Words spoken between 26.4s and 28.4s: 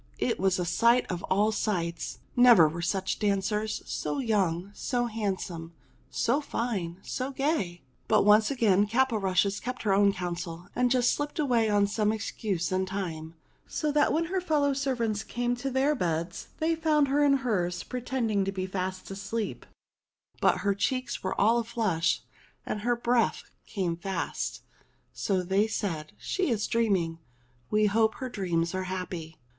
is dreaming. We hope her